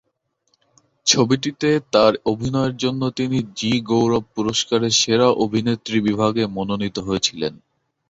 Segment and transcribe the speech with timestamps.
[1.07, 7.53] ছবিটিতে তার অভিনয়ের জন্য তিনি জি গৌরব পুরস্কারে সেরা অভিনেত্রী বিভাগে মনোনীত হয়েছিলেন।